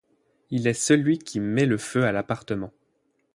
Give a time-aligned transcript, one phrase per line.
[0.49, 2.71] Il est celui qui met le feu à l'appartement.